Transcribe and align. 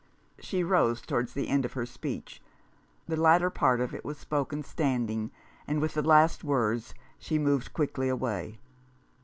She 0.39 0.63
rose 0.63 0.99
towards 0.99 1.33
the 1.35 1.47
end 1.47 1.63
of 1.63 1.73
her 1.73 1.85
speech. 1.85 2.41
The 3.07 3.15
latter 3.15 3.51
part 3.51 3.79
of 3.79 3.93
it 3.93 4.03
was 4.03 4.17
spoken 4.17 4.63
standing, 4.63 5.29
and 5.67 5.79
with 5.79 5.93
the 5.93 6.01
last 6.01 6.43
words 6.43 6.95
she 7.19 7.37
moved 7.37 7.71
quickly 7.73 8.09
away. 8.09 8.57